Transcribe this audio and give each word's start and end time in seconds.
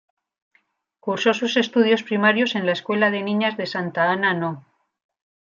Cursó 0.99 1.31
sus 1.35 1.57
estudios 1.57 2.01
primarios 2.01 2.55
en 2.55 2.65
la 2.65 2.71
Escuela 2.71 3.11
de 3.11 3.21
Niñas 3.21 3.55
de 3.55 3.67
Santa 3.67 4.09
Ana 4.09 4.33
No. 4.33 4.65